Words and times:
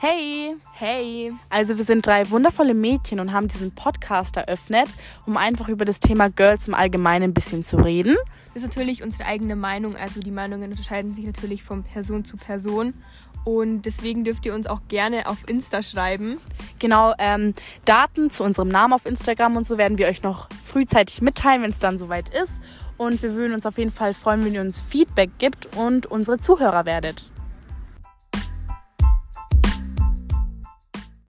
Hey! 0.00 0.54
Hey! 0.74 1.32
Also 1.50 1.76
wir 1.76 1.82
sind 1.82 2.06
drei 2.06 2.30
wundervolle 2.30 2.72
Mädchen 2.72 3.18
und 3.18 3.32
haben 3.32 3.48
diesen 3.48 3.74
Podcast 3.74 4.36
eröffnet, 4.36 4.96
um 5.26 5.36
einfach 5.36 5.68
über 5.68 5.84
das 5.84 5.98
Thema 5.98 6.30
Girls 6.30 6.68
im 6.68 6.74
Allgemeinen 6.74 7.24
ein 7.24 7.34
bisschen 7.34 7.64
zu 7.64 7.78
reden. 7.78 8.14
Das 8.54 8.62
ist 8.62 8.68
natürlich 8.68 9.02
unsere 9.02 9.24
eigene 9.24 9.56
Meinung, 9.56 9.96
also 9.96 10.20
die 10.20 10.30
Meinungen 10.30 10.70
unterscheiden 10.70 11.16
sich 11.16 11.24
natürlich 11.24 11.64
von 11.64 11.82
Person 11.82 12.24
zu 12.24 12.36
Person. 12.36 12.94
Und 13.42 13.86
deswegen 13.86 14.22
dürft 14.22 14.46
ihr 14.46 14.54
uns 14.54 14.68
auch 14.68 14.82
gerne 14.86 15.26
auf 15.26 15.48
Insta 15.48 15.82
schreiben. 15.82 16.38
Genau, 16.78 17.12
ähm, 17.18 17.54
Daten 17.84 18.30
zu 18.30 18.44
unserem 18.44 18.68
Namen 18.68 18.92
auf 18.92 19.04
Instagram 19.04 19.56
und 19.56 19.66
so 19.66 19.78
werden 19.78 19.98
wir 19.98 20.06
euch 20.06 20.22
noch 20.22 20.48
frühzeitig 20.64 21.22
mitteilen, 21.22 21.62
wenn 21.62 21.70
es 21.70 21.80
dann 21.80 21.98
soweit 21.98 22.28
ist. 22.28 22.52
Und 22.98 23.20
wir 23.20 23.34
würden 23.34 23.52
uns 23.52 23.66
auf 23.66 23.78
jeden 23.78 23.90
Fall 23.90 24.14
freuen, 24.14 24.44
wenn 24.44 24.54
ihr 24.54 24.60
uns 24.60 24.80
Feedback 24.80 25.30
gibt 25.38 25.74
und 25.74 26.06
unsere 26.06 26.38
Zuhörer 26.38 26.86
werdet. 26.86 27.32